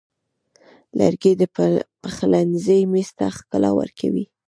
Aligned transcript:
لرګی 0.99 1.33
د 1.41 1.43
پخلنځي 2.01 2.79
میز 2.91 3.09
ته 3.17 3.25
ښکلا 3.35 3.71
ورکوي. 3.79 4.25